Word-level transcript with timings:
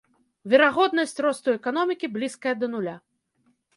Верагоднасць 0.53 1.21
росту 1.25 1.49
эканомікі 1.59 2.09
блізкая 2.17 2.55
да 2.63 2.67
нуля. 2.77 2.95